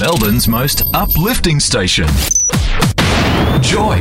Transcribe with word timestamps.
Melbourne's 0.00 0.46
most 0.46 0.82
uplifting 0.94 1.58
station. 1.58 2.06
Joy 3.62 3.96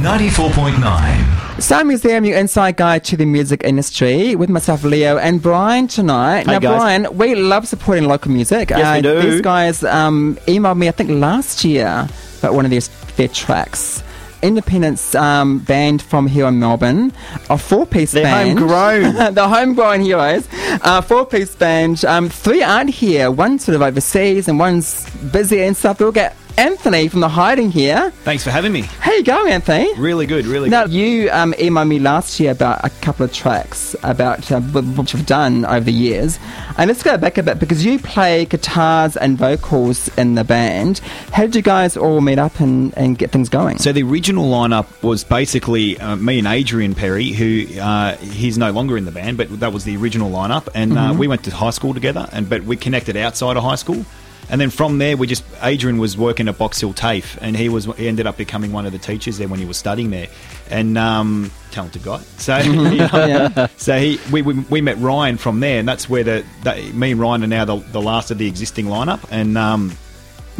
94.9. 0.00 1.60
Sound 1.60 1.88
Museum, 1.88 2.24
your 2.24 2.38
inside 2.38 2.76
guide 2.76 3.02
to 3.04 3.16
the 3.16 3.26
music 3.26 3.62
industry, 3.64 4.36
with 4.36 4.48
myself, 4.48 4.84
Leo, 4.84 5.18
and 5.18 5.42
Brian 5.42 5.88
tonight. 5.88 6.46
Hey, 6.46 6.52
now, 6.52 6.58
guys. 6.60 6.78
Brian, 6.78 7.16
we 7.18 7.34
love 7.34 7.66
supporting 7.66 8.04
local 8.04 8.30
music. 8.30 8.70
Uh, 8.70 8.78
Yes, 8.78 8.96
we 8.96 9.02
do. 9.02 9.20
These 9.30 9.40
guys 9.40 9.82
um, 9.84 10.38
emailed 10.46 10.78
me, 10.78 10.86
I 10.88 10.92
think, 10.92 11.10
last 11.10 11.64
year 11.64 12.06
about 12.38 12.54
one 12.54 12.64
of 12.64 12.70
their, 12.70 12.80
their 13.16 13.28
tracks. 13.28 14.02
Independence 14.42 15.14
um, 15.14 15.58
band 15.58 16.00
from 16.00 16.26
here 16.26 16.46
in 16.46 16.58
Melbourne, 16.60 17.12
a 17.50 17.58
four-piece 17.58 18.12
They're 18.12 18.22
band. 18.22 18.58
homegrown. 18.58 19.34
the 19.34 19.46
homegrown 19.48 20.00
heroes. 20.00 20.48
Uh, 20.82 21.00
four-piece 21.00 21.54
band. 21.56 22.04
Um, 22.04 22.28
three 22.28 22.62
aren't 22.62 22.90
here. 22.90 23.30
One's 23.30 23.64
sort 23.64 23.74
of 23.76 23.82
overseas, 23.82 24.48
and 24.48 24.58
one's 24.58 25.08
busy 25.32 25.62
and 25.62 25.76
stuff. 25.76 26.00
We'll 26.00 26.12
get 26.12 26.36
Anthony 26.60 27.08
from 27.08 27.20
the 27.20 27.28
hiding 27.30 27.70
here. 27.70 28.10
Thanks 28.22 28.44
for 28.44 28.50
having 28.50 28.70
me. 28.70 28.82
How 28.82 29.12
you 29.14 29.24
going, 29.24 29.50
Anthony? 29.50 29.94
Really 29.98 30.26
good, 30.26 30.44
really 30.44 30.68
Now, 30.68 30.82
good. 30.84 30.92
you 30.92 31.30
um, 31.30 31.54
emailed 31.54 31.88
me 31.88 31.98
last 31.98 32.38
year 32.38 32.50
about 32.50 32.84
a 32.84 32.90
couple 33.00 33.24
of 33.24 33.32
tracks 33.32 33.96
about 34.02 34.52
uh, 34.52 34.60
what 34.60 35.10
you've 35.14 35.24
done 35.24 35.64
over 35.64 35.80
the 35.80 35.92
years. 35.92 36.38
And 36.76 36.88
let's 36.88 37.02
go 37.02 37.16
back 37.16 37.38
a 37.38 37.42
bit 37.42 37.58
because 37.60 37.82
you 37.82 37.98
play 37.98 38.44
guitars 38.44 39.16
and 39.16 39.38
vocals 39.38 40.08
in 40.18 40.34
the 40.34 40.44
band. 40.44 40.98
How 41.32 41.44
did 41.44 41.56
you 41.56 41.62
guys 41.62 41.96
all 41.96 42.20
meet 42.20 42.38
up 42.38 42.60
and, 42.60 42.92
and 42.94 43.16
get 43.16 43.30
things 43.30 43.48
going? 43.48 43.78
So 43.78 43.90
the 43.92 44.02
original 44.02 44.44
lineup 44.44 45.02
was 45.02 45.24
basically 45.24 45.98
uh, 45.98 46.16
me 46.16 46.40
and 46.40 46.46
Adrian 46.46 46.94
Perry, 46.94 47.30
who 47.30 47.80
uh, 47.80 48.16
he's 48.18 48.58
no 48.58 48.70
longer 48.70 48.98
in 48.98 49.06
the 49.06 49.12
band, 49.12 49.38
but 49.38 49.60
that 49.60 49.72
was 49.72 49.84
the 49.84 49.96
original 49.96 50.30
lineup, 50.30 50.68
and 50.74 50.98
uh, 50.98 51.14
we 51.18 51.26
went 51.26 51.42
to 51.44 51.50
high 51.54 51.70
school 51.70 51.94
together, 51.94 52.28
and 52.32 52.50
but 52.50 52.64
we 52.64 52.76
connected 52.76 53.16
outside 53.16 53.56
of 53.56 53.62
high 53.62 53.76
school. 53.76 54.04
And 54.50 54.60
then 54.60 54.70
from 54.70 54.98
there, 54.98 55.16
we 55.16 55.28
just 55.28 55.44
Adrian 55.62 55.98
was 55.98 56.18
working 56.18 56.48
at 56.48 56.58
Box 56.58 56.80
Hill 56.80 56.92
TAFE, 56.92 57.38
and 57.40 57.56
he 57.56 57.68
was 57.68 57.84
he 57.84 58.08
ended 58.08 58.26
up 58.26 58.36
becoming 58.36 58.72
one 58.72 58.84
of 58.84 58.92
the 58.92 58.98
teachers 58.98 59.38
there 59.38 59.46
when 59.46 59.60
he 59.60 59.64
was 59.64 59.76
studying 59.76 60.10
there, 60.10 60.28
and 60.68 60.98
um, 60.98 61.52
talented 61.70 62.02
guy. 62.02 62.18
So, 62.38 62.58
you 62.58 62.96
know, 62.98 63.68
so 63.76 63.98
he 63.98 64.18
we, 64.32 64.42
we, 64.42 64.54
we 64.54 64.80
met 64.80 64.98
Ryan 64.98 65.36
from 65.36 65.60
there, 65.60 65.78
and 65.78 65.88
that's 65.88 66.08
where 66.08 66.24
the 66.24 66.44
me 66.92 67.12
and 67.12 67.20
Ryan 67.20 67.44
are 67.44 67.46
now 67.46 67.64
the, 67.64 67.76
the 67.76 68.02
last 68.02 68.32
of 68.32 68.38
the 68.38 68.48
existing 68.48 68.86
lineup, 68.86 69.20
and 69.30 69.56
um, 69.56 69.96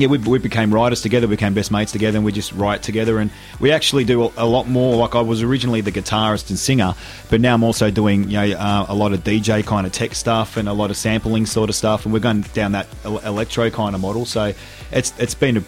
yeah, 0.01 0.09
we, 0.09 0.19
we 0.19 0.39
became 0.39 0.73
writers 0.73 1.03
together, 1.03 1.27
we 1.27 1.37
became 1.37 1.55
best 1.55 1.71
mates 1.71 1.93
together, 1.93 2.17
and 2.17 2.25
we 2.25 2.33
just 2.33 2.53
write 2.53 2.83
together. 2.83 3.19
And 3.19 3.31
we 3.59 3.71
actually 3.73 4.05
do 4.05 4.33
a, 4.37 4.47
lot 4.47 4.69
more. 4.69 4.97
Like 4.97 5.15
I 5.15 5.21
was 5.21 5.43
originally 5.43 5.81
the 5.81 5.93
guitarist 5.93 6.51
and 6.51 6.59
singer, 6.59 6.95
but 7.29 7.41
now 7.41 7.55
I'm 7.55 7.63
also 7.63 7.91
doing 7.91 8.25
you 8.25 8.37
know 8.39 8.57
uh, 8.57 8.87
a 8.89 8.95
lot 8.95 9.13
of 9.13 9.21
DJ 9.25 9.65
kind 9.65 9.87
of 9.87 9.93
tech 9.93 10.15
stuff 10.15 10.57
and 10.57 10.69
a 10.69 10.73
lot 10.73 10.91
of 10.91 10.97
sampling 10.97 11.47
sort 11.47 11.69
of 11.69 11.77
stuff. 11.77 12.05
And 12.05 12.13
we're 12.13 12.21
going 12.21 12.43
down 12.55 12.73
that 12.73 12.87
el- 13.05 13.19
electro 13.19 13.71
kind 13.71 13.95
of 13.95 14.01
model. 14.01 14.25
So 14.25 14.53
it's 14.91 15.13
it's 15.19 15.35
been 15.35 15.59
a, 15.59 15.65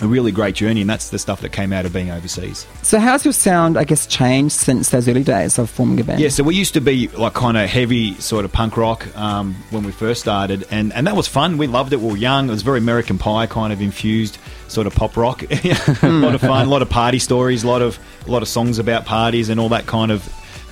a 0.00 0.06
really 0.06 0.32
great 0.32 0.54
journey, 0.54 0.80
and 0.80 0.88
that's 0.88 1.10
the 1.10 1.18
stuff 1.18 1.40
that 1.40 1.50
came 1.50 1.72
out 1.72 1.84
of 1.84 1.92
being 1.92 2.10
overseas. 2.10 2.66
so, 2.82 2.98
how's 2.98 3.24
your 3.24 3.32
sound, 3.32 3.76
I 3.76 3.84
guess, 3.84 4.06
changed 4.06 4.54
since 4.54 4.90
those 4.90 5.08
early 5.08 5.24
days 5.24 5.58
of 5.58 5.70
forming 5.70 6.00
a 6.00 6.04
band? 6.04 6.20
Yeah, 6.20 6.28
so 6.28 6.42
we 6.44 6.54
used 6.54 6.74
to 6.74 6.80
be 6.80 7.08
like 7.08 7.34
kind 7.34 7.56
of 7.56 7.68
heavy 7.68 8.14
sort 8.14 8.44
of 8.44 8.52
punk 8.52 8.76
rock 8.76 9.06
um, 9.16 9.54
when 9.70 9.84
we 9.84 9.92
first 9.92 10.20
started, 10.20 10.66
and, 10.70 10.92
and 10.92 11.06
that 11.06 11.16
was 11.16 11.26
fun. 11.26 11.58
We 11.58 11.66
loved 11.66 11.92
it. 11.92 12.00
We 12.00 12.10
were 12.10 12.16
young. 12.16 12.48
It 12.48 12.52
was 12.52 12.62
very 12.62 12.78
American 12.78 13.18
Pie 13.18 13.46
kind 13.46 13.72
of 13.72 13.80
infused 13.80 14.38
sort 14.68 14.86
of 14.86 14.94
pop 14.94 15.16
rock. 15.16 15.42
a 15.50 16.08
lot 16.08 16.34
of 16.34 16.40
fun, 16.40 16.66
a 16.66 16.70
lot 16.70 16.82
of 16.82 16.90
party 16.90 17.18
stories, 17.18 17.64
a 17.64 17.68
lot 17.68 17.82
of 17.82 17.98
a 18.26 18.30
lot 18.30 18.42
of 18.42 18.48
songs 18.48 18.78
about 18.78 19.04
parties 19.04 19.48
and 19.48 19.58
all 19.58 19.70
that 19.70 19.86
kind 19.86 20.12
of 20.12 20.26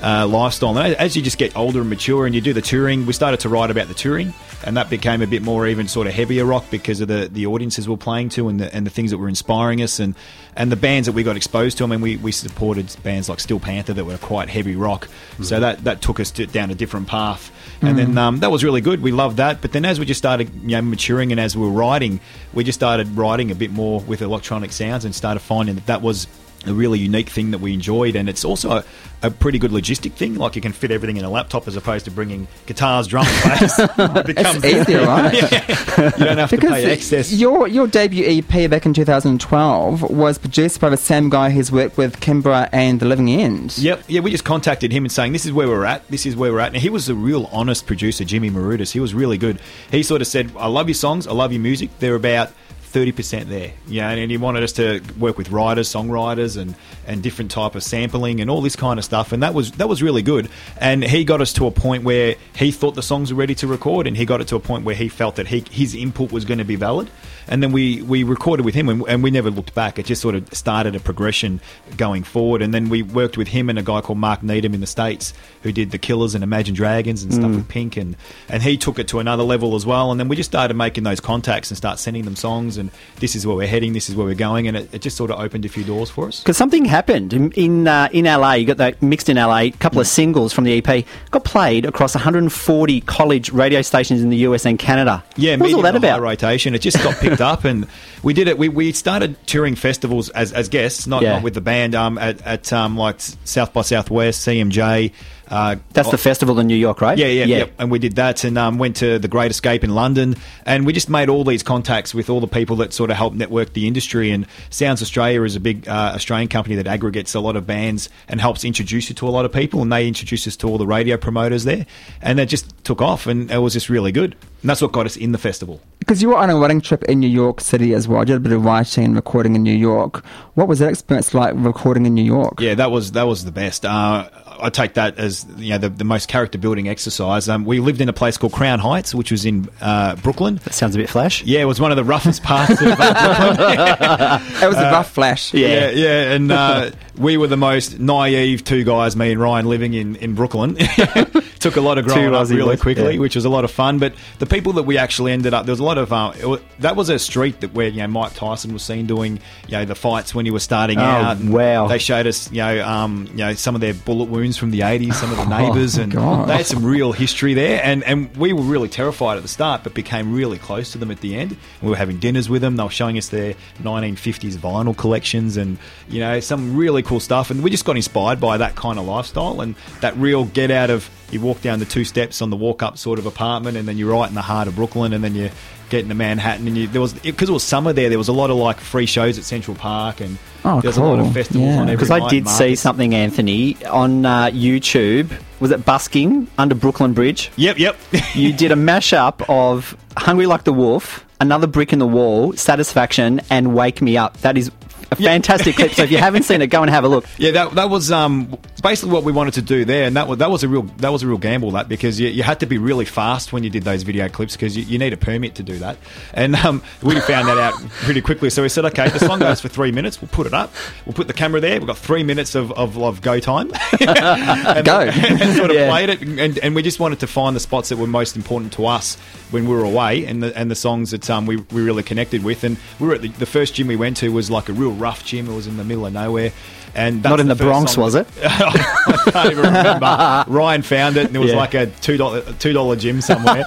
uh, 0.06 0.24
lifestyle. 0.24 0.78
And 0.78 0.94
as 0.94 1.16
you 1.16 1.22
just 1.22 1.36
get 1.36 1.56
older 1.56 1.80
and 1.80 1.90
mature, 1.90 2.26
and 2.26 2.34
you 2.34 2.40
do 2.40 2.52
the 2.52 2.62
touring, 2.62 3.06
we 3.06 3.12
started 3.12 3.40
to 3.40 3.48
write 3.48 3.72
about 3.72 3.88
the 3.88 3.94
touring, 3.94 4.32
and 4.64 4.76
that 4.76 4.88
became 4.88 5.20
a 5.20 5.26
bit 5.26 5.42
more 5.42 5.66
even 5.66 5.88
sort 5.88 6.06
of 6.06 6.12
heavier 6.12 6.44
rock 6.44 6.64
because 6.70 7.00
of 7.00 7.08
the, 7.08 7.28
the 7.30 7.46
audiences 7.46 7.88
we're 7.88 7.96
playing 7.96 8.28
to 8.28 8.48
and 8.48 8.60
the, 8.60 8.72
and 8.72 8.86
the 8.86 8.90
things 8.90 9.10
that 9.10 9.18
were 9.18 9.28
inspiring 9.28 9.82
us 9.82 9.98
and, 9.98 10.14
and 10.54 10.70
the 10.70 10.76
bands 10.76 11.06
that 11.06 11.12
we 11.12 11.24
got 11.24 11.36
exposed 11.36 11.78
to. 11.78 11.84
I 11.84 11.88
mean, 11.88 12.00
we, 12.00 12.18
we 12.18 12.30
supported 12.30 12.94
bands 13.02 13.28
like 13.28 13.40
Steel 13.40 13.58
Panther 13.58 13.94
that 13.94 14.04
were 14.04 14.16
quite 14.18 14.48
heavy 14.48 14.76
rock, 14.76 15.08
so 15.42 15.58
that, 15.58 15.82
that 15.82 16.02
took 16.02 16.20
us 16.20 16.30
to, 16.32 16.46
down 16.46 16.70
a 16.70 16.76
different 16.76 17.08
path. 17.08 17.50
And 17.82 17.98
then 17.98 18.16
um, 18.16 18.40
that 18.40 18.50
was 18.50 18.64
really 18.64 18.80
good. 18.80 19.02
We 19.02 19.12
loved 19.12 19.36
that. 19.36 19.60
But 19.60 19.72
then 19.72 19.84
as 19.84 20.00
we 20.00 20.06
just 20.06 20.18
started 20.18 20.50
you 20.62 20.68
know, 20.68 20.82
maturing 20.82 21.30
and 21.30 21.40
as 21.40 21.56
we 21.56 21.62
were 21.62 21.72
writing, 21.72 22.20
we 22.54 22.64
just 22.64 22.78
started 22.78 23.08
writing 23.16 23.50
a 23.50 23.54
bit 23.54 23.70
more 23.70 24.00
with 24.00 24.22
electronic 24.22 24.72
sounds 24.72 25.04
and 25.04 25.14
started 25.14 25.40
finding 25.40 25.74
that 25.74 25.86
that 25.86 26.00
was 26.00 26.26
a 26.66 26.74
really 26.74 26.98
unique 26.98 27.28
thing 27.30 27.50
that 27.52 27.58
we 27.58 27.72
enjoyed, 27.72 28.16
and 28.16 28.28
it's 28.28 28.44
also 28.44 28.70
a, 28.70 28.84
a 29.22 29.30
pretty 29.30 29.58
good 29.58 29.70
logistic 29.70 30.12
thing. 30.12 30.34
Like 30.36 30.56
you 30.56 30.62
can 30.62 30.72
fit 30.72 30.90
everything 30.90 31.16
in 31.16 31.24
a 31.24 31.30
laptop 31.30 31.66
as 31.68 31.76
opposed 31.76 32.04
to 32.06 32.10
bringing 32.10 32.48
guitars, 32.66 33.06
drums, 33.06 33.28
bass. 33.42 33.78
it 33.78 34.26
becomes 34.26 34.64
It's 34.64 34.88
easier, 34.88 35.00
right? 35.06 35.32
you 35.32 36.24
don't 36.24 36.38
have 36.38 36.50
to 36.50 36.56
Because 36.56 36.72
pay 36.72 36.92
excess. 36.92 37.32
your 37.32 37.68
your 37.68 37.86
debut 37.86 38.24
EP 38.26 38.68
back 38.70 38.84
in 38.86 38.92
2012 38.94 40.02
was 40.10 40.38
produced 40.38 40.80
by 40.80 40.88
the 40.90 40.96
same 40.96 41.28
guy 41.30 41.50
who's 41.50 41.70
worked 41.70 41.96
with 41.96 42.20
Kimbra 42.20 42.68
and 42.72 43.00
The 43.00 43.06
Living 43.06 43.28
End. 43.30 43.76
Yep, 43.78 44.04
yeah, 44.08 44.20
we 44.20 44.30
just 44.30 44.44
contacted 44.44 44.92
him 44.92 45.04
and 45.04 45.12
saying 45.12 45.32
this 45.32 45.46
is 45.46 45.52
where 45.52 45.68
we're 45.68 45.84
at. 45.84 46.06
This 46.08 46.26
is 46.26 46.36
where 46.36 46.52
we're 46.52 46.60
at. 46.60 46.72
And 46.74 46.82
he 46.82 46.90
was 46.90 47.08
a 47.08 47.14
real 47.14 47.48
honest 47.52 47.86
producer, 47.86 48.24
Jimmy 48.24 48.50
Marudas. 48.50 48.92
He 48.92 49.00
was 49.00 49.14
really 49.14 49.38
good. 49.38 49.60
He 49.90 50.02
sort 50.02 50.20
of 50.20 50.26
said, 50.26 50.52
"I 50.58 50.66
love 50.68 50.88
your 50.88 50.94
songs. 50.94 51.26
I 51.26 51.32
love 51.32 51.52
your 51.52 51.62
music. 51.62 51.90
They're 51.98 52.14
about." 52.16 52.50
30% 52.92 53.44
there. 53.44 53.72
Yeah 53.86 54.10
and 54.10 54.30
he 54.30 54.36
wanted 54.36 54.62
us 54.62 54.72
to 54.72 55.00
work 55.18 55.36
with 55.38 55.50
writers 55.50 55.92
songwriters 55.92 56.56
and 56.56 56.74
and 57.06 57.22
different 57.22 57.50
type 57.50 57.74
of 57.74 57.82
sampling 57.82 58.40
and 58.40 58.50
all 58.50 58.60
this 58.60 58.76
kind 58.76 58.98
of 58.98 59.04
stuff 59.04 59.32
and 59.32 59.42
that 59.42 59.54
was 59.54 59.72
that 59.72 59.88
was 59.88 60.02
really 60.02 60.22
good. 60.22 60.48
And 60.78 61.04
he 61.04 61.24
got 61.24 61.40
us 61.40 61.52
to 61.54 61.66
a 61.66 61.70
point 61.70 62.04
where 62.04 62.36
he 62.54 62.72
thought 62.72 62.94
the 62.94 63.02
songs 63.02 63.32
were 63.32 63.38
ready 63.38 63.54
to 63.56 63.66
record 63.66 64.06
and 64.06 64.16
he 64.16 64.24
got 64.24 64.40
it 64.40 64.48
to 64.48 64.56
a 64.56 64.60
point 64.60 64.84
where 64.84 64.94
he 64.94 65.08
felt 65.08 65.36
that 65.36 65.48
he, 65.48 65.64
his 65.70 65.94
input 65.94 66.32
was 66.32 66.44
going 66.44 66.58
to 66.58 66.64
be 66.64 66.76
valid. 66.76 67.10
And 67.48 67.62
then 67.62 67.72
we 67.72 68.02
we 68.02 68.24
recorded 68.24 68.64
with 68.64 68.74
him 68.74 68.88
and, 68.88 69.04
and 69.08 69.22
we 69.22 69.30
never 69.30 69.50
looked 69.50 69.74
back. 69.74 69.98
It 69.98 70.06
just 70.06 70.20
sort 70.20 70.34
of 70.34 70.52
started 70.52 70.96
a 70.96 71.00
progression 71.00 71.60
going 71.96 72.24
forward. 72.24 72.62
And 72.62 72.74
then 72.74 72.88
we 72.88 73.02
worked 73.02 73.36
with 73.36 73.48
him 73.48 73.68
and 73.70 73.78
a 73.78 73.82
guy 73.82 74.00
called 74.00 74.18
Mark 74.18 74.42
Needham 74.42 74.74
in 74.74 74.80
the 74.80 74.86
States 74.86 75.32
who 75.62 75.72
did 75.72 75.90
the 75.90 75.98
Killers 75.98 76.34
and 76.34 76.42
Imagine 76.42 76.74
Dragons 76.74 77.22
and 77.22 77.32
stuff 77.32 77.50
mm. 77.50 77.56
with 77.56 77.68
Pink 77.68 77.96
and 77.96 78.16
and 78.48 78.62
he 78.62 78.76
took 78.76 78.98
it 78.98 79.08
to 79.08 79.20
another 79.20 79.42
level 79.42 79.74
as 79.74 79.86
well. 79.86 80.10
And 80.10 80.18
then 80.18 80.28
we 80.28 80.36
just 80.36 80.50
started 80.50 80.74
making 80.74 81.04
those 81.04 81.20
contacts 81.20 81.70
and 81.70 81.76
start 81.76 81.98
sending 81.98 82.24
them 82.24 82.36
songs 82.36 82.76
and 82.78 82.85
this 83.20 83.34
is 83.36 83.46
where 83.46 83.56
we're 83.56 83.66
heading 83.66 83.92
this 83.92 84.08
is 84.08 84.14
where 84.16 84.26
we're 84.26 84.34
going 84.34 84.68
and 84.68 84.76
it, 84.76 84.92
it 84.94 85.02
just 85.02 85.16
sort 85.16 85.30
of 85.30 85.38
opened 85.40 85.64
a 85.64 85.68
few 85.68 85.84
doors 85.84 86.10
for 86.10 86.28
us 86.28 86.40
Because 86.40 86.56
something 86.56 86.84
happened 86.84 87.32
in 87.32 87.52
in, 87.52 87.88
uh, 87.88 88.08
in 88.12 88.24
LA. 88.26 88.54
You 88.54 88.66
got 88.66 88.76
that 88.78 89.00
mixed 89.02 89.28
in 89.28 89.36
LA. 89.36 89.58
A 89.58 89.70
couple 89.70 90.00
of 90.00 90.06
singles 90.06 90.52
from 90.52 90.64
the 90.64 90.82
EP 90.84 91.04
got 91.30 91.44
played 91.44 91.84
across 91.86 92.14
140 92.14 93.00
college 93.02 93.50
radio 93.52 93.82
stations 93.82 94.22
in 94.22 94.30
the 94.30 94.38
US 94.38 94.66
and 94.66 94.78
Canada. 94.78 95.24
Yeah, 95.36 95.56
what 95.56 95.66
was 95.66 95.74
all 95.74 95.82
that 95.82 95.96
about? 95.96 96.20
rotation. 96.20 96.74
It 96.74 96.80
just 96.80 97.02
got 97.02 97.16
picked 97.20 97.40
up, 97.40 97.64
and 97.64 97.86
we 98.22 98.32
did 98.34 98.48
it. 98.48 98.58
We, 98.58 98.68
we 98.68 98.92
started 98.92 99.36
touring 99.46 99.74
festivals 99.74 100.28
as, 100.30 100.52
as 100.52 100.68
guests, 100.68 101.06
not, 101.06 101.22
Yeah. 101.22 101.32
not 101.34 101.42
with 101.42 101.54
the 101.54 101.60
band. 101.60 101.94
Um, 101.94 102.18
at, 102.18 102.40
at 102.46 102.72
um, 102.72 102.96
like 102.96 103.20
South 103.20 103.72
by 103.72 103.82
Southwest, 103.82 104.46
CMJ. 104.46 105.12
Uh, 105.48 105.76
That's 105.92 106.10
the 106.10 106.18
festival 106.18 106.58
in 106.58 106.66
New 106.66 106.76
York, 106.76 107.00
right? 107.00 107.16
yeah, 107.16 107.26
yeah, 107.26 107.44
yeah, 107.44 107.66
And 107.78 107.90
we 107.90 107.98
did 107.98 108.16
that 108.16 108.44
and 108.44 108.58
um, 108.58 108.78
went 108.78 108.96
to 108.96 109.18
the 109.18 109.28
Great 109.28 109.50
Escape 109.50 109.84
in 109.84 109.94
London. 109.94 110.36
And 110.64 110.84
we 110.86 110.92
just 110.92 111.08
made 111.08 111.28
all 111.28 111.44
these 111.44 111.62
contacts 111.62 112.14
with 112.14 112.28
all 112.28 112.40
the 112.40 112.48
people 112.48 112.76
that 112.76 112.92
sort 112.92 113.10
of 113.10 113.16
help 113.16 113.34
network 113.34 113.72
the 113.72 113.86
industry. 113.86 114.30
And 114.30 114.46
Sounds 114.70 115.02
Australia 115.02 115.42
is 115.42 115.56
a 115.56 115.60
big 115.60 115.88
uh, 115.88 116.12
Australian 116.14 116.48
company 116.48 116.76
that 116.76 116.86
aggregates 116.86 117.34
a 117.34 117.40
lot 117.40 117.56
of 117.56 117.66
bands 117.66 118.08
and 118.28 118.40
helps 118.40 118.64
introduce 118.64 119.08
you 119.08 119.14
to 119.16 119.28
a 119.28 119.30
lot 119.30 119.44
of 119.44 119.52
people. 119.52 119.82
And 119.82 119.92
they 119.92 120.08
introduced 120.08 120.46
us 120.46 120.56
to 120.56 120.68
all 120.68 120.78
the 120.78 120.86
radio 120.86 121.16
promoters 121.16 121.64
there. 121.64 121.86
And 122.20 122.38
that 122.38 122.46
just 122.46 122.84
took 122.84 123.00
off 123.00 123.26
and 123.26 123.50
it 123.50 123.58
was 123.58 123.72
just 123.72 123.88
really 123.88 124.12
good. 124.12 124.36
And 124.66 124.70
that's 124.70 124.82
what 124.82 124.90
got 124.90 125.06
us 125.06 125.16
in 125.16 125.30
the 125.30 125.38
festival. 125.38 125.80
Because 126.00 126.20
you 126.20 126.30
were 126.30 126.36
on 126.36 126.50
a 126.50 126.56
writing 126.56 126.80
trip 126.80 127.04
in 127.04 127.20
New 127.20 127.28
York 127.28 127.60
City 127.60 127.94
as 127.94 128.08
well. 128.08 128.22
You 128.22 128.26
did 128.26 128.36
a 128.38 128.40
bit 128.40 128.50
of 128.50 128.64
writing 128.64 129.04
and 129.04 129.14
recording 129.14 129.54
in 129.54 129.62
New 129.62 129.70
York. 129.70 130.26
What 130.54 130.66
was 130.66 130.80
that 130.80 130.88
experience 130.88 131.32
like 131.34 131.54
recording 131.54 132.04
in 132.04 132.14
New 132.14 132.24
York? 132.24 132.60
Yeah, 132.60 132.74
that 132.74 132.90
was 132.90 133.12
that 133.12 133.28
was 133.28 133.44
the 133.44 133.52
best. 133.52 133.84
Uh, 133.84 134.28
I 134.60 134.70
take 134.70 134.94
that 134.94 135.18
as 135.18 135.46
you 135.56 135.70
know 135.70 135.78
the, 135.78 135.88
the 135.88 136.02
most 136.02 136.26
character 136.26 136.58
building 136.58 136.88
exercise. 136.88 137.48
Um, 137.48 137.64
we 137.64 137.78
lived 137.78 138.00
in 138.00 138.08
a 138.08 138.12
place 138.12 138.38
called 138.38 138.54
Crown 138.54 138.80
Heights, 138.80 139.14
which 139.14 139.30
was 139.30 139.44
in 139.44 139.68
uh, 139.80 140.16
Brooklyn. 140.16 140.56
That 140.64 140.74
sounds 140.74 140.96
a 140.96 140.98
bit 140.98 141.10
flash. 141.10 141.44
Yeah, 141.44 141.60
it 141.60 141.66
was 141.66 141.80
one 141.80 141.92
of 141.92 141.96
the 141.96 142.02
roughest 142.02 142.42
parts 142.42 142.80
of 142.80 142.88
uh, 142.98 144.36
Brooklyn. 144.36 144.64
It 144.64 144.66
was 144.66 144.78
a 144.78 144.90
rough 144.90 145.12
flash. 145.12 145.54
Yeah, 145.54 145.90
yeah, 145.90 146.32
and 146.32 146.50
uh, 146.50 146.90
we 147.16 147.36
were 147.36 147.46
the 147.46 147.56
most 147.56 148.00
naive 148.00 148.64
two 148.64 148.82
guys, 148.82 149.14
me 149.14 149.30
and 149.30 149.40
Ryan, 149.40 149.66
living 149.66 149.94
in 149.94 150.16
in 150.16 150.34
Brooklyn. 150.34 150.76
to 151.66 151.74
took 151.74 151.76
a 151.76 151.86
lot 151.86 151.98
of 151.98 152.04
growing 152.06 152.34
up 152.34 152.48
really 152.48 152.76
quickly, 152.76 153.14
yeah. 153.14 153.20
which 153.20 153.34
was 153.34 153.44
a 153.44 153.48
lot 153.48 153.64
of 153.64 153.70
fun. 153.70 153.98
But 153.98 154.14
the 154.38 154.46
people 154.46 154.72
that 154.74 154.84
we 154.84 154.98
actually 154.98 155.32
ended 155.32 155.54
up, 155.54 155.66
there 155.66 155.72
was 155.72 155.80
a 155.80 155.84
lot 155.84 155.98
of 155.98 156.12
uh, 156.12 156.32
it 156.38 156.46
wa- 156.46 156.58
that 156.80 156.96
was 156.96 157.08
a 157.08 157.18
street 157.18 157.60
that 157.60 157.72
where 157.74 157.88
you 157.88 157.98
know 157.98 158.06
Mike 158.08 158.34
Tyson 158.34 158.72
was 158.72 158.82
seen 158.82 159.06
doing 159.06 159.40
you 159.66 159.72
know 159.72 159.84
the 159.84 159.94
fights 159.94 160.34
when 160.34 160.44
he 160.44 160.50
was 160.50 160.62
starting 160.62 160.98
Oh, 160.98 161.02
out. 161.02 161.38
Wow. 161.40 161.88
They 161.88 161.98
showed 161.98 162.26
us 162.26 162.50
you 162.50 162.58
know 162.58 162.86
um, 162.86 163.26
you 163.30 163.38
know 163.38 163.54
some 163.54 163.74
of 163.74 163.80
their 163.80 163.94
bullet 163.94 164.28
wounds 164.28 164.56
from 164.56 164.70
the 164.70 164.80
'80s, 164.80 165.14
some 165.14 165.30
of 165.30 165.36
the 165.36 165.44
neighbours, 165.58 165.96
and 165.96 166.12
gosh. 166.12 166.46
they 166.48 166.56
had 166.58 166.66
some 166.66 166.84
real 166.84 167.12
history 167.12 167.54
there. 167.54 167.80
And 167.82 168.02
and 168.04 168.34
we 168.36 168.52
were 168.52 168.62
really 168.62 168.88
terrified 168.88 169.36
at 169.36 169.42
the 169.42 169.48
start, 169.48 169.82
but 169.84 169.94
became 169.94 170.32
really 170.34 170.58
close 170.58 170.92
to 170.92 170.98
them 170.98 171.10
at 171.10 171.20
the 171.20 171.36
end. 171.36 171.56
We 171.82 171.90
were 171.90 171.96
having 171.96 172.18
dinners 172.18 172.48
with 172.48 172.62
them. 172.62 172.76
They 172.76 172.82
were 172.82 172.90
showing 172.90 173.18
us 173.18 173.28
their 173.28 173.54
1950s 173.82 174.56
vinyl 174.56 174.96
collections, 174.96 175.56
and 175.56 175.78
you 176.08 176.20
know 176.20 176.40
some 176.40 176.76
really 176.76 177.02
cool 177.02 177.20
stuff. 177.20 177.50
And 177.50 177.62
we 177.62 177.70
just 177.70 177.84
got 177.84 177.96
inspired 177.96 178.40
by 178.40 178.56
that 178.58 178.76
kind 178.76 178.98
of 178.98 179.06
lifestyle 179.06 179.60
and 179.60 179.74
that 180.00 180.16
real 180.16 180.44
get 180.44 180.70
out 180.70 180.90
of 180.90 181.08
you 181.30 181.40
walk 181.40 181.55
down 181.62 181.78
the 181.78 181.84
two 181.84 182.04
steps 182.04 182.40
on 182.42 182.50
the 182.50 182.56
walk 182.56 182.82
up 182.82 182.98
sort 182.98 183.18
of 183.18 183.26
apartment, 183.26 183.76
and 183.76 183.86
then 183.88 183.96
you're 183.98 184.12
right 184.12 184.28
in 184.28 184.34
the 184.34 184.42
heart 184.42 184.68
of 184.68 184.76
Brooklyn, 184.76 185.12
and 185.12 185.22
then 185.22 185.34
you 185.34 185.50
get 185.88 186.00
into 186.02 186.14
Manhattan, 186.16 186.66
and 186.66 186.76
you, 186.76 186.86
there 186.88 187.00
was 187.00 187.14
because 187.14 187.48
it, 187.48 187.52
was 187.52 187.62
summer 187.62 187.92
there. 187.92 188.08
There 188.08 188.18
was 188.18 188.28
a 188.28 188.32
lot 188.32 188.50
of 188.50 188.56
like 188.56 188.80
free 188.80 189.06
shows 189.06 189.38
at 189.38 189.44
Central 189.44 189.76
Park, 189.76 190.20
and 190.20 190.38
Oh, 190.64 190.80
there's 190.80 190.96
a 190.96 191.02
lot 191.04 191.20
of 191.20 191.32
festivals 191.32 191.64
Yeah. 191.64 191.76
on 191.76 191.82
every 191.82 191.94
Because 191.96 192.10
I 192.10 192.18
night, 192.18 192.30
did 192.30 192.48
see 192.48 192.74
something, 192.74 193.14
Anthony, 193.14 193.76
on 193.86 194.26
uh, 194.26 194.46
YouTube. 194.46 195.30
Was 195.60 195.70
it 195.70 195.84
busking 195.84 196.48
under 196.58 196.74
Brooklyn 196.74 197.12
Bridge? 197.12 197.50
Yep, 197.56 197.78
yep. 197.78 197.96
You 198.34 198.52
did 198.52 198.72
a 198.72 198.74
mashup 198.74 199.44
of 199.48 199.96
Hungry 200.16 200.46
Like 200.46 200.64
the 200.64 200.72
Wolf, 200.72 201.24
Another 201.40 201.66
Brick 201.68 201.92
in 201.92 202.00
the 202.00 202.06
Wall, 202.06 202.52
Satisfaction, 202.54 203.40
and 203.48 203.74
Wake 203.76 204.02
Me 204.02 204.16
Up. 204.16 204.36
That 204.38 204.58
is 204.58 204.72
a 205.12 205.16
fantastic 205.16 205.76
clip. 205.76 205.92
So 205.92 206.02
if 206.02 206.10
you 206.10 206.18
haven't 206.28 206.42
seen 206.42 206.60
it, 206.62 206.66
go 206.66 206.82
and 206.82 206.90
have 206.90 207.04
a 207.04 207.08
look. 207.08 207.24
Yeah, 207.38 207.52
that, 207.52 207.74
that 207.76 207.88
was 207.88 208.10
um, 208.10 208.58
basically 208.86 209.12
what 209.12 209.24
we 209.24 209.32
wanted 209.32 209.54
to 209.54 209.62
do 209.62 209.84
there, 209.84 210.04
and 210.04 210.16
that 210.16 210.28
was 210.28 210.38
that 210.38 210.50
was 210.50 210.62
a 210.62 210.68
real 210.68 210.82
that 210.98 211.10
was 211.10 211.22
a 211.22 211.26
real 211.26 211.38
gamble 211.38 211.72
that 211.72 211.88
because 211.88 212.20
you, 212.20 212.28
you 212.28 212.42
had 212.44 212.60
to 212.60 212.66
be 212.66 212.78
really 212.78 213.04
fast 213.04 213.52
when 213.52 213.64
you 213.64 213.70
did 213.70 213.82
those 213.82 214.04
video 214.04 214.28
clips 214.28 214.54
because 214.54 214.76
you, 214.76 214.84
you 214.84 214.98
need 214.98 215.12
a 215.12 215.16
permit 215.16 215.56
to 215.56 215.62
do 215.64 215.78
that, 215.78 215.96
and 216.32 216.54
um, 216.54 216.82
we 217.02 217.18
found 217.20 217.48
that 217.48 217.58
out 217.58 217.74
pretty 218.04 218.20
quickly. 218.20 218.48
So 218.50 218.62
we 218.62 218.68
said, 218.68 218.84
okay, 218.86 219.08
the 219.08 219.18
song 219.18 219.40
goes 219.40 219.60
for 219.60 219.68
three 219.68 219.90
minutes. 219.90 220.20
We'll 220.22 220.28
put 220.30 220.46
it 220.46 220.54
up. 220.54 220.72
We'll 221.04 221.14
put 221.14 221.26
the 221.26 221.32
camera 221.32 221.60
there. 221.60 221.78
We've 221.78 221.86
got 221.88 221.98
three 221.98 222.22
minutes 222.22 222.54
of, 222.54 222.70
of, 222.72 222.96
of 222.98 223.20
go 223.22 223.40
time. 223.40 223.72
and, 224.00 224.86
Go. 224.86 225.00
and 225.00 225.56
sort 225.56 225.70
of 225.70 225.76
Yeah. 225.76 225.90
played 225.90 226.08
it, 226.10 226.22
and, 226.22 226.58
and 226.58 226.74
we 226.74 226.82
just 226.82 227.00
wanted 227.00 227.20
to 227.20 227.26
find 227.26 227.56
the 227.56 227.60
spots 227.60 227.88
that 227.88 227.96
were 227.98 228.06
most 228.06 228.36
important 228.36 228.72
to 228.74 228.86
us 228.86 229.16
when 229.50 229.66
we 229.68 229.74
were 229.74 229.84
away, 229.84 230.24
and 230.26 230.42
the 230.42 230.56
and 230.56 230.70
the 230.70 230.74
songs 230.76 231.10
that 231.10 231.28
um, 231.28 231.46
we, 231.46 231.56
we 231.56 231.82
really 231.82 232.02
connected 232.02 232.44
with. 232.44 232.62
And 232.64 232.76
we 233.00 233.08
were 233.08 233.14
at 233.14 233.22
the, 233.22 233.28
the 233.28 233.46
first 233.46 233.74
gym 233.74 233.88
we 233.88 233.96
went 233.96 234.16
to 234.18 234.28
was 234.32 234.50
like 234.50 234.68
a 234.68 234.72
real 234.72 234.92
rough 234.92 235.24
gym. 235.24 235.48
It 235.50 235.54
was 235.54 235.66
in 235.66 235.76
the 235.76 235.84
middle 235.84 236.06
of 236.06 236.12
nowhere. 236.12 236.52
And 236.94 237.22
Not 237.22 237.40
in 237.40 237.48
the 237.48 237.54
first 237.54 237.66
Bronx, 237.66 237.96
was 237.98 238.14
it? 238.14 238.26
I 239.06 239.30
can't 239.30 239.50
even 239.52 239.64
remember. 239.64 240.44
Ryan 240.48 240.82
found 240.82 241.16
it, 241.16 241.26
and 241.26 241.36
it 241.36 241.38
was 241.38 241.50
Yeah. 241.52 241.56
like 241.56 241.74
a 241.74 241.86
two 241.86 242.16
dollar 242.16 242.42
two 242.58 242.72
dollar 242.72 242.96
gym 242.96 243.20
somewhere, 243.20 243.62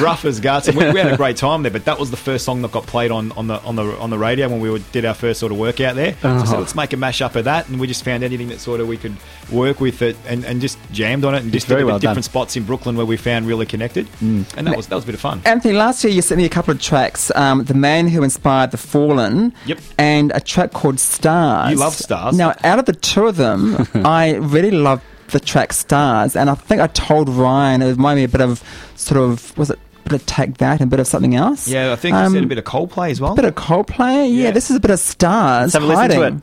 rough 0.00 0.24
as 0.24 0.40
guts. 0.40 0.68
And 0.68 0.76
we, 0.76 0.90
we 0.92 1.00
had 1.00 1.12
a 1.12 1.16
great 1.16 1.36
time 1.36 1.62
there. 1.62 1.70
But 1.72 1.84
that 1.84 1.98
was 1.98 2.10
the 2.10 2.16
first 2.16 2.44
song 2.44 2.62
that 2.62 2.72
got 2.72 2.86
played 2.86 3.10
on, 3.10 3.32
on 3.32 3.46
the 3.46 3.60
on 3.62 3.76
the 3.76 3.84
on 3.98 4.10
the 4.10 4.18
radio 4.18 4.48
when 4.48 4.60
we 4.60 4.70
were, 4.70 4.78
did 4.92 5.04
our 5.04 5.14
first 5.14 5.40
sort 5.40 5.52
of 5.52 5.58
workout 5.58 5.94
there. 5.96 6.16
So 6.22 6.28
I 6.28 6.44
said, 6.44 6.58
let's 6.58 6.74
make 6.74 6.92
a 6.92 6.96
mash 6.96 7.20
up 7.22 7.36
of 7.36 7.44
that, 7.44 7.68
and 7.68 7.80
we 7.80 7.86
just 7.86 8.04
found 8.04 8.22
anything 8.24 8.48
that 8.48 8.60
sort 8.60 8.80
of 8.80 8.88
we 8.88 8.96
could 8.96 9.16
work 9.50 9.80
with 9.80 10.02
it, 10.02 10.16
and, 10.26 10.44
and 10.44 10.60
just 10.60 10.78
jammed 10.92 11.24
on 11.24 11.34
it, 11.34 11.42
and 11.42 11.52
just 11.52 11.66
very 11.66 11.80
did 11.80 11.84
it 11.84 11.86
well 11.86 11.96
at 11.96 12.02
done. 12.02 12.10
different 12.12 12.24
spots 12.24 12.56
in 12.56 12.64
Brooklyn 12.64 12.96
where 12.96 13.06
we 13.06 13.16
found 13.16 13.46
really 13.46 13.66
connected, 13.66 14.06
and 14.20 14.46
that 14.46 14.76
was 14.76 14.86
that 14.88 14.94
was 14.94 15.04
a 15.04 15.06
bit 15.06 15.14
of 15.14 15.20
fun. 15.20 15.40
Anthony, 15.44 15.74
last 15.74 16.04
year 16.04 16.12
you 16.12 16.22
sent 16.22 16.38
me 16.38 16.44
a 16.44 16.48
couple 16.50 16.72
of 16.72 16.80
tracks. 16.80 17.30
Um, 17.34 17.64
the 17.64 17.74
Man 17.74 18.08
Who 18.08 18.22
Inspired 18.22 18.70
the 18.70 18.76
Fallen. 18.78 19.52
Yep. 19.66 19.78
And 19.98 20.32
a 20.34 20.40
track 20.40 20.72
called 20.72 20.98
Stars. 21.00 21.70
You 21.72 21.76
love 21.78 21.94
Stars. 21.94 22.36
Now, 22.36 22.54
out 22.64 22.78
of 22.78 22.86
the 22.86 22.92
two 22.92 23.26
of 23.26 23.36
them, 23.36 23.69
I 24.04 24.34
really 24.36 24.70
love 24.70 25.02
the 25.30 25.40
track 25.40 25.72
Stars, 25.72 26.36
and 26.36 26.50
I 26.50 26.54
think 26.54 26.80
I 26.80 26.86
told 26.88 27.28
Ryan 27.28 27.82
it 27.82 27.88
reminded 27.90 28.20
me 28.20 28.24
a 28.24 28.28
bit 28.28 28.40
of 28.40 28.62
sort 28.96 29.20
of 29.20 29.56
was 29.56 29.70
it 29.70 29.78
a 30.06 30.08
bit 30.08 30.12
of 30.20 30.26
Take 30.26 30.58
That 30.58 30.80
and 30.80 30.88
a 30.88 30.90
bit 30.90 30.98
of 31.00 31.06
something 31.06 31.36
else. 31.36 31.68
Yeah, 31.68 31.92
I 31.92 31.96
think 31.96 32.14
you 32.14 32.18
Um, 32.20 32.32
said 32.32 32.42
a 32.42 32.46
bit 32.46 32.58
of 32.58 32.64
Coldplay 32.64 33.10
as 33.10 33.20
well. 33.20 33.32
a 33.32 33.36
bit 33.36 33.44
of 33.44 33.54
Coldplay. 33.54 34.28
Yeah, 34.28 34.44
Yeah. 34.44 34.50
this 34.50 34.70
is 34.70 34.76
a 34.76 34.80
bit 34.80 34.90
of 34.90 34.98
Stars. 34.98 35.74
Let's 35.74 35.74
have 35.74 35.82
a 35.84 35.86
listen 35.86 36.10
to 36.10 36.22
it. 36.26 36.34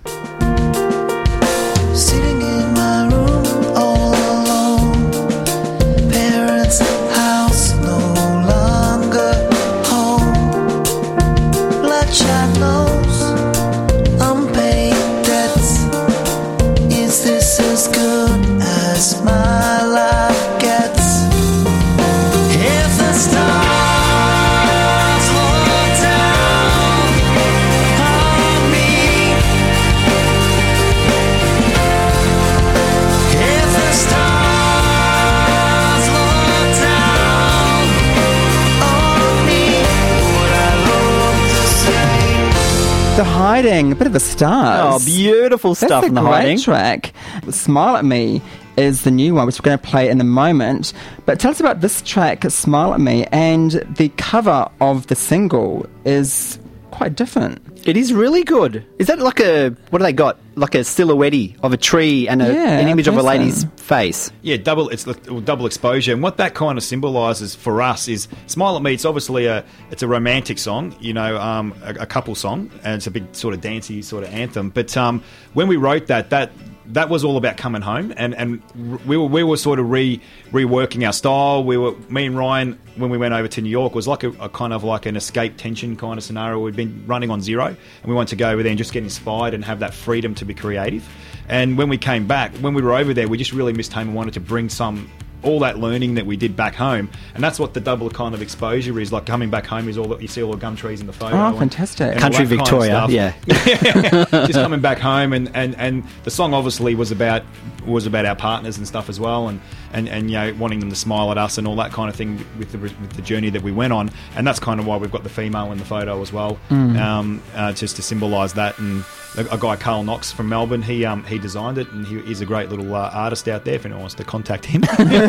Hiding, 43.57 43.91
a 43.91 43.95
bit 43.95 44.05
of 44.05 44.13
the 44.13 44.17
Oh, 44.19 44.99
Stars. 44.99 45.05
beautiful 45.05 45.71
That's 45.73 45.87
stuff 45.89 46.03
a 46.03 46.05
in 46.05 46.13
the 46.13 46.21
great 46.21 46.31
hiding. 46.31 46.59
track. 46.59 47.11
Smile 47.49 47.97
at 47.97 48.05
Me 48.05 48.39
is 48.77 49.01
the 49.01 49.09
new 49.09 49.33
one, 49.33 49.47
which 49.47 49.59
we're 49.59 49.63
going 49.65 49.79
to 49.79 49.83
play 49.83 50.09
in 50.09 50.21
a 50.21 50.23
moment. 50.23 50.93
But 51.25 51.39
tell 51.39 51.49
us 51.49 51.59
about 51.59 51.81
this 51.81 52.03
track, 52.03 52.43
Smile 52.51 52.93
at 52.93 52.99
Me, 53.01 53.25
and 53.31 53.71
the 53.97 54.09
cover 54.09 54.69
of 54.79 55.07
the 55.07 55.15
single 55.15 55.87
is 56.05 56.59
quite 56.91 57.15
different. 57.15 57.61
It 57.87 57.95
is 57.97 58.13
really 58.13 58.43
good. 58.43 58.85
Is 58.99 59.07
that 59.07 59.19
like 59.19 59.39
a 59.39 59.69
what 59.89 59.99
do 59.99 60.03
they 60.03 60.13
got? 60.13 60.37
Like 60.55 60.73
a 60.75 60.83
silhouette 60.83 61.55
of 61.61 61.71
a 61.73 61.77
tree 61.77 62.27
and 62.27 62.41
a, 62.41 62.51
Yeah, 62.51 62.79
an 62.79 62.87
image 62.87 63.07
of 63.07 63.13
a 63.13 63.17
person. 63.17 63.27
lady's 63.27 63.65
face. 63.77 64.31
Yeah, 64.41 64.57
double 64.57 64.89
it's 64.89 65.05
like, 65.05 65.23
double 65.45 65.65
exposure, 65.67 66.13
and 66.13 66.23
what 66.23 66.37
that 66.37 66.55
kind 66.55 66.77
of 66.77 66.83
symbolises 66.83 67.53
for 67.55 67.81
us 67.81 68.07
is 68.07 68.27
"Smile 68.47 68.75
at 68.75 68.81
Me." 68.81 68.93
It's 68.93 69.05
obviously 69.05 69.45
a 69.45 69.63
it's 69.91 70.01
a 70.03 70.07
romantic 70.07 70.57
song, 70.57 70.95
you 70.99 71.13
know, 71.13 71.37
um, 71.39 71.73
a, 71.83 71.91
a 72.01 72.05
couple 72.05 72.33
song, 72.35 72.71
and 72.83 72.95
it's 72.95 73.07
a 73.07 73.11
big 73.11 73.33
sort 73.35 73.53
of 73.53 73.61
dancey 73.61 74.01
sort 74.01 74.23
of 74.23 74.33
anthem. 74.33 74.69
But 74.71 74.95
um, 74.97 75.21
when 75.53 75.67
we 75.67 75.75
wrote 75.77 76.07
that, 76.07 76.31
that 76.31 76.51
that 76.89 77.09
was 77.09 77.23
all 77.23 77.37
about 77.37 77.57
coming 77.57 77.81
home, 77.81 78.13
and 78.17 78.33
and 78.35 78.61
we 79.05 79.17
were 79.17 79.25
we 79.25 79.43
were 79.43 79.57
sort 79.57 79.79
of 79.79 79.89
re 79.89 80.21
reworking 80.51 81.05
our 81.05 81.13
style. 81.13 81.63
We 81.63 81.77
were 81.77 81.93
me 82.09 82.25
and 82.25 82.37
Ryan 82.37 82.79
when 82.95 83.09
we 83.09 83.17
went 83.17 83.33
over 83.33 83.47
to 83.47 83.61
New 83.61 83.69
York 83.69 83.93
was 83.93 84.07
like 84.07 84.23
a, 84.23 84.29
a 84.39 84.49
kind 84.49 84.73
of 84.73 84.83
like 84.83 85.05
an 85.05 85.15
escape 85.15 85.57
tension 85.57 85.95
kind 85.95 86.17
of 86.17 86.23
scenario. 86.23 86.59
We'd 86.59 86.75
been 86.75 87.03
running 87.05 87.29
on 87.29 87.41
zero, 87.41 87.65
and 87.65 87.77
we 88.05 88.13
wanted 88.13 88.29
to 88.29 88.35
go 88.37 88.49
over 88.49 88.63
there 88.63 88.71
and 88.71 88.77
just 88.77 88.93
get 88.93 89.03
inspired 89.03 89.53
and 89.53 89.63
have 89.65 89.79
that 89.79 89.93
freedom 89.93 90.35
to 90.35 90.45
be 90.45 90.53
creative. 90.53 91.07
And 91.49 91.77
when 91.77 91.89
we 91.89 91.97
came 91.97 92.27
back, 92.27 92.55
when 92.57 92.73
we 92.73 92.81
were 92.81 92.93
over 92.93 93.13
there, 93.13 93.27
we 93.27 93.37
just 93.37 93.53
really 93.53 93.73
missed 93.73 93.93
home 93.93 94.09
and 94.09 94.15
wanted 94.15 94.33
to 94.33 94.39
bring 94.39 94.69
some 94.69 95.09
all 95.47 95.59
that 95.59 95.79
learning 95.79 96.15
that 96.15 96.25
we 96.25 96.37
did 96.37 96.55
back 96.55 96.75
home, 96.75 97.09
and 97.33 97.43
that's 97.43 97.59
what 97.59 97.73
the 97.73 97.79
double 97.79 98.09
kind 98.09 98.35
of 98.35 98.41
exposure 98.41 98.99
is. 98.99 99.11
Like 99.11 99.25
coming 99.25 99.49
back 99.49 99.65
home 99.65 99.87
is 99.89 99.97
all 99.97 100.07
that 100.09 100.21
you 100.21 100.27
see 100.27 100.43
all 100.43 100.51
the 100.51 100.57
gum 100.57 100.75
trees 100.75 101.01
in 101.01 101.07
the 101.07 101.13
photo. 101.13 101.35
Oh, 101.37 101.47
and- 101.47 101.59
fantastic. 101.59 102.11
and 102.11 102.19
Country 102.19 102.45
that 102.45 102.57
kind 102.57 102.61
of 102.61 102.69
Victoria, 102.69 103.07
yeah. 103.09 104.25
just 104.45 104.53
coming 104.53 104.81
back 104.81 104.99
home 104.99 105.33
and, 105.33 105.49
and, 105.55 105.75
and 105.75 106.03
the 106.23 106.31
song 106.31 106.53
obviously 106.53 106.95
was 106.95 107.11
about 107.11 107.43
was 107.85 108.05
about 108.05 108.25
our 108.25 108.35
partners 108.35 108.77
and 108.77 108.87
stuff 108.87 109.07
as 109.09 109.19
well 109.19 109.47
and, 109.47 109.61
and, 109.93 110.09
and 110.09 110.29
you 110.29 110.37
know 110.37 110.53
wanting 110.55 110.79
them 110.79 110.89
to 110.89 110.95
smile 110.95 111.31
at 111.31 111.37
us 111.37 111.57
and 111.57 111.67
all 111.67 111.75
that 111.75 111.91
kind 111.91 112.09
of 112.09 112.15
thing 112.15 112.43
with 112.57 112.71
the, 112.71 112.77
with 112.77 113.13
the 113.13 113.21
journey 113.21 113.49
that 113.49 113.61
we 113.61 113.71
went 113.71 113.93
on 113.93 114.11
and 114.35 114.45
that's 114.45 114.59
kind 114.59 114.79
of 114.79 114.85
why 114.85 114.97
we've 114.97 115.11
got 115.11 115.23
the 115.23 115.29
female 115.29 115.71
in 115.71 115.77
the 115.77 115.85
photo 115.85 116.21
as 116.21 116.33
well 116.33 116.57
um, 116.69 117.41
uh, 117.55 117.71
just 117.71 117.95
to 117.95 118.01
symbolise 118.01 118.53
that 118.53 118.77
and 118.79 119.03
a, 119.37 119.45
a 119.51 119.57
guy 119.57 119.75
Carl 119.75 120.03
Knox 120.03 120.31
from 120.31 120.49
Melbourne 120.49 120.81
he 120.81 121.05
um, 121.05 121.23
he 121.23 121.37
designed 121.39 121.77
it 121.77 121.91
and 121.91 122.05
he, 122.05 122.19
he's 122.21 122.41
a 122.41 122.45
great 122.45 122.69
little 122.69 122.93
uh, 122.93 123.09
artist 123.13 123.47
out 123.47 123.65
there 123.65 123.75
if 123.75 123.85
anyone 123.85 124.01
wants 124.01 124.15
to 124.15 124.23
contact 124.23 124.65
him 124.65 124.81
give 124.97 125.07
him 125.09 125.21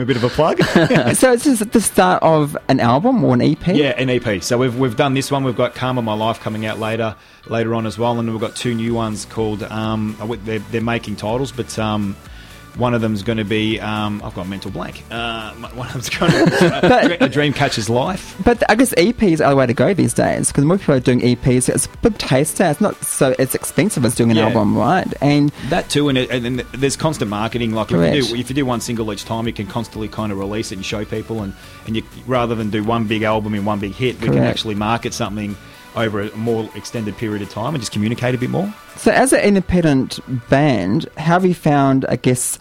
a 0.00 0.04
bit 0.04 0.16
of 0.16 0.24
a 0.24 0.28
plug 0.28 0.62
so 1.14 1.32
this 1.32 1.46
is 1.46 1.60
the 1.60 1.80
start 1.80 2.22
of 2.22 2.56
an 2.68 2.80
album 2.80 3.22
or 3.24 3.34
an 3.34 3.42
EP? 3.42 3.66
Yeah, 3.68 3.90
an 3.90 4.10
EP. 4.10 4.42
So 4.42 4.58
we've 4.58 4.76
we've 4.78 4.96
done 4.96 5.14
this 5.14 5.30
one. 5.30 5.44
We've 5.44 5.56
got 5.56 5.74
"Calm 5.74 5.98
of 5.98 6.04
My 6.04 6.14
Life" 6.14 6.40
coming 6.40 6.66
out 6.66 6.78
later 6.78 7.16
later 7.46 7.74
on 7.74 7.86
as 7.86 7.98
well, 7.98 8.18
and 8.18 8.30
we've 8.30 8.40
got 8.40 8.56
two 8.56 8.74
new 8.74 8.94
ones 8.94 9.24
called. 9.24 9.62
Um, 9.62 10.16
they're, 10.44 10.58
they're 10.58 10.80
making 10.80 11.16
titles, 11.16 11.52
but 11.52 11.78
um, 11.78 12.16
one 12.76 12.94
of 12.94 13.00
them's 13.00 13.22
going 13.22 13.38
to 13.38 13.44
be. 13.44 13.80
Um, 13.80 14.20
I've 14.24 14.34
got 14.34 14.46
a 14.46 14.48
mental 14.48 14.70
blank. 14.70 15.02
Uh, 15.10 15.52
one 15.54 15.86
of 15.88 15.92
them's 15.94 16.08
going 16.10 16.30
to 16.30 17.08
be, 17.18 17.24
a 17.24 17.28
dream 17.28 17.52
catches 17.52 17.88
life. 17.88 18.36
But 18.44 18.62
I 18.70 18.74
guess 18.74 18.92
EPs 18.94 19.44
are 19.44 19.50
the 19.50 19.56
way 19.56 19.66
to 19.66 19.74
go 19.74 19.94
these 19.94 20.12
days 20.14 20.48
because 20.48 20.64
more 20.64 20.78
people 20.78 20.94
are 20.94 21.00
doing 21.00 21.20
EPs. 21.20 21.68
It's 21.68 21.86
a 21.86 21.96
bit 21.98 22.18
taster. 22.18 22.64
It's 22.64 22.80
not 22.80 22.96
so 23.04 23.34
it's 23.38 23.54
expensive 23.54 24.04
as 24.04 24.14
doing 24.14 24.30
an 24.30 24.36
Yeah. 24.36 24.46
album, 24.48 24.76
right? 24.76 25.06
And 25.20 25.50
That 25.70 25.88
too, 25.88 26.08
and, 26.08 26.18
it, 26.18 26.30
and, 26.30 26.44
and 26.46 26.58
there's 26.72 26.96
constant 26.96 27.30
marketing. 27.30 27.72
Like 27.72 27.90
if 27.90 28.14
you, 28.14 28.22
do, 28.22 28.36
if 28.36 28.48
you 28.50 28.54
do 28.54 28.66
one 28.66 28.80
single 28.80 29.12
each 29.12 29.24
time, 29.24 29.46
you 29.46 29.52
can 29.52 29.66
constantly 29.66 30.08
kind 30.08 30.30
of 30.32 30.38
release 30.38 30.70
it 30.72 30.76
and 30.76 30.84
show 30.84 31.04
people, 31.04 31.42
and, 31.42 31.54
and 31.86 31.96
you 31.96 32.02
rather 32.26 32.54
than 32.54 32.70
do 32.70 32.84
one 32.84 33.06
big 33.06 33.22
album 33.22 33.54
in 33.54 33.64
one 33.64 33.78
big 33.80 33.92
hit, 33.92 34.20
we 34.20 34.28
can 34.28 34.38
actually 34.38 34.74
market 34.74 35.14
something 35.14 35.56
over 35.96 36.22
a 36.22 36.36
more 36.36 36.68
extended 36.74 37.16
period 37.16 37.42
of 37.42 37.48
time 37.48 37.74
and 37.74 37.82
just 37.82 37.92
communicate 37.92 38.34
a 38.34 38.38
bit 38.38 38.50
more. 38.50 38.72
so, 38.96 39.10
as 39.10 39.32
an 39.32 39.40
independent 39.40 40.20
band, 40.48 41.08
how 41.16 41.34
have 41.34 41.44
you 41.44 41.54
found? 41.54 42.04
I 42.08 42.16
guess 42.16 42.58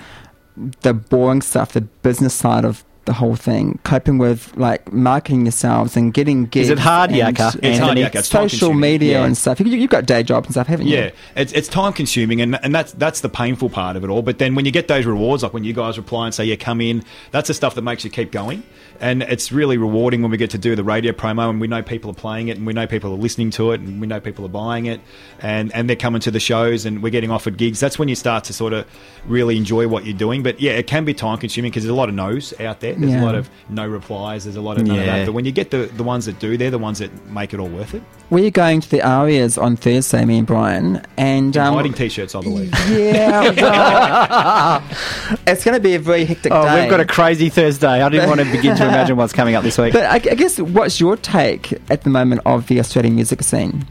the 0.81 0.93
boring 0.93 1.41
stuff, 1.41 1.73
the 1.73 1.81
business 1.81 2.33
side 2.33 2.65
of 2.65 2.83
the 3.05 3.13
whole 3.13 3.35
thing, 3.35 3.79
coping 3.83 4.17
with 4.17 4.55
like 4.57 4.91
marketing 4.91 5.45
yourselves 5.45 5.95
and 5.95 6.13
getting 6.13 6.45
gigs. 6.45 6.67
Is 6.67 6.71
it 6.71 6.79
hard, 6.79 7.11
and- 7.11 7.19
Yaka? 7.19 7.53
It's 7.63 7.79
hard? 7.79 7.97
Yaka. 7.97 8.19
It's 8.19 8.27
Social 8.27 8.73
media 8.73 9.19
Yeah. 9.19 9.25
and 9.25 9.37
stuff. 9.37 9.59
You, 9.59 9.67
you've 9.67 9.89
got 9.89 10.05
day 10.05 10.23
jobs 10.23 10.47
and 10.47 10.53
stuff, 10.53 10.67
haven't 10.67 10.87
you? 10.87 10.97
Yeah, 10.97 11.11
it's, 11.35 11.53
it's 11.53 11.67
time 11.67 11.93
consuming, 11.93 12.41
and, 12.41 12.57
and 12.63 12.73
that's 12.75 12.91
that's 12.93 13.21
the 13.21 13.29
painful 13.29 13.69
part 13.69 13.95
of 13.95 14.03
it 14.03 14.09
all. 14.09 14.21
But 14.21 14.39
then 14.39 14.55
when 14.55 14.65
you 14.65 14.71
get 14.71 14.87
those 14.87 15.05
rewards, 15.05 15.43
like 15.43 15.53
when 15.53 15.63
you 15.63 15.73
guys 15.73 15.97
reply 15.97 16.25
and 16.25 16.33
say, 16.35 16.45
"Yeah, 16.45 16.55
come 16.55 16.81
in," 16.81 17.03
that's 17.31 17.47
the 17.47 17.53
stuff 17.53 17.75
that 17.75 17.81
makes 17.83 18.03
you 18.03 18.09
keep 18.09 18.31
going. 18.31 18.63
And 19.01 19.23
it's 19.23 19.51
really 19.51 19.77
rewarding 19.77 20.21
when 20.21 20.31
we 20.31 20.37
get 20.37 20.51
to 20.51 20.57
do 20.57 20.73
the 20.75 20.83
radio 20.83 21.11
promo, 21.11 21.49
and 21.49 21.59
we 21.59 21.67
know 21.67 21.83
people 21.83 22.11
are 22.11 22.15
playing 22.15 22.47
it, 22.47 22.57
and 22.57 22.65
we 22.65 22.71
know 22.71 22.87
people 22.87 23.11
are 23.11 23.17
listening 23.17 23.49
to 23.51 23.71
it, 23.71 23.81
and 23.81 23.99
we 23.99 24.07
know 24.07 24.21
people 24.21 24.45
are 24.45 24.49
buying 24.49 24.85
it, 24.85 25.01
and 25.41 25.73
and 25.75 25.89
they're 25.89 25.95
coming 25.97 26.21
to 26.21 26.31
the 26.31 26.39
shows, 26.39 26.85
and 26.85 27.03
we're 27.03 27.09
getting 27.09 27.29
offered 27.29 27.57
gigs. 27.57 27.79
That's 27.81 27.99
when 27.99 28.07
you 28.07 28.15
start 28.15 28.45
to 28.45 28.53
sort 28.53 28.71
of 28.73 28.87
really 29.27 29.57
enjoy 29.57 29.87
what 29.87 30.05
you're 30.05 30.17
doing. 30.17 30.43
But 30.43 30.61
yeah, 30.61 30.71
it 30.73 30.87
can 30.87 31.03
be 31.05 31.13
time 31.13 31.37
consuming 31.37 31.71
because 31.71 31.83
there's 31.83 31.91
a 31.91 31.95
lot 31.95 32.07
of 32.09 32.15
no's 32.15 32.57
out 32.61 32.79
there. 32.79 32.94
There's 32.99 33.11
Yeah. 33.13 33.23
a 33.23 33.25
lot 33.25 33.35
of 33.35 33.49
no 33.69 33.85
replies. 33.87 34.43
There's 34.45 34.55
a 34.55 34.61
lot 34.61 34.77
of 34.77 34.85
none 34.87 34.99
of 34.99 35.05
that. 35.05 35.25
But 35.25 35.33
when 35.33 35.45
you 35.45 35.51
get 35.51 35.71
the 35.71 35.89
the 35.97 36.03
ones 36.03 36.25
that 36.25 36.39
do, 36.39 36.57
they're 36.57 36.71
the 36.71 36.77
ones 36.77 36.99
that 36.99 37.11
make 37.29 37.53
it 37.53 37.59
all 37.59 37.67
worth 37.67 37.93
it. 37.93 38.01
We're 38.29 38.49
going 38.51 38.81
to 38.81 38.89
the 38.89 39.01
Arias 39.07 39.57
on 39.57 39.75
Thursday, 39.75 40.25
me 40.25 40.39
and 40.39 40.47
Brian, 40.47 41.01
and 41.15 41.55
um, 41.57 41.75
Hiding 41.75 41.93
t-shirts, 41.93 42.33
I 42.33 42.41
believe. 42.41 42.73
Yeah, 42.89 43.51
well, 43.61 44.83
it's 45.45 45.63
going 45.63 45.75
to 45.75 45.79
be 45.81 45.93
a 45.95 45.99
very 45.99 46.25
hectic 46.25 46.51
Oh, 46.51 46.63
day. 46.65 46.81
we've 46.81 46.89
got 46.89 46.99
a 46.99 47.05
crazy 47.05 47.49
Thursday. 47.49 48.01
I 48.01 48.09
didn't 48.09 48.27
want 48.29 48.41
to 48.41 48.45
begin 48.51 48.75
to 48.77 48.83
imagine 48.83 49.15
what's 49.17 49.33
coming 49.33 49.55
up 49.55 49.63
this 49.63 49.77
week. 49.77 49.93
But 49.93 50.05
I, 50.05 50.15
I 50.15 50.35
guess, 50.35 50.59
what's 50.59 50.99
your 50.99 51.17
take 51.17 51.73
at 51.91 52.01
the 52.03 52.09
moment 52.09 52.41
of 52.45 52.67
the 52.67 52.79
Australian 52.79 53.15
music 53.15 53.43
scene? 53.43 53.85